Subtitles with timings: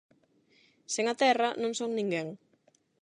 [0.93, 2.27] Sen a terra non son ninguén.